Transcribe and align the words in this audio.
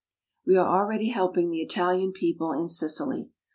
We 0.47 0.57
are 0.57 0.65
already 0.67 1.09
helping 1.09 1.51
the 1.51 1.61
Italian 1.61 2.11
people 2.11 2.53
in 2.53 2.67
Sicily. 2.69 3.29